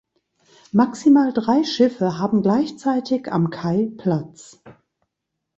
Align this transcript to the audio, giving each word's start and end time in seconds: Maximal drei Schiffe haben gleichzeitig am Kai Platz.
Maximal 0.71 1.31
drei 1.31 1.63
Schiffe 1.63 2.17
haben 2.17 2.41
gleichzeitig 2.41 3.31
am 3.31 3.51
Kai 3.51 3.91
Platz. 3.99 4.59